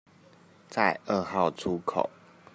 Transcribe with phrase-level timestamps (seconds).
[0.67, 2.09] 在二號出口